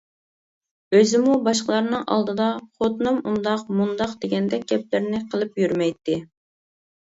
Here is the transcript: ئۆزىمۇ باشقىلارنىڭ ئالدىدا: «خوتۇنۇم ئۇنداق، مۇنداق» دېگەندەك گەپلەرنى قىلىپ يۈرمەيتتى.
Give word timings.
ئۆزىمۇ 0.99 1.35
باشقىلارنىڭ 1.47 2.05
ئالدىدا: 2.15 2.47
«خوتۇنۇم 2.81 3.21
ئۇنداق، 3.33 3.69
مۇنداق» 3.83 4.19
دېگەندەك 4.27 4.67
گەپلەرنى 4.75 5.23
قىلىپ 5.31 5.65
يۈرمەيتتى. 5.65 6.21